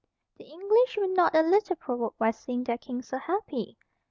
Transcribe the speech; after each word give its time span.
The 0.37 0.45
English 0.45 0.97
were 0.97 1.05
not 1.09 1.35
a 1.35 1.43
little 1.43 1.75
provoked 1.75 2.17
by 2.17 2.31
seeing 2.31 2.63
their 2.63 2.79
King 2.79 3.03
so 3.03 3.19
happy. 3.19 3.77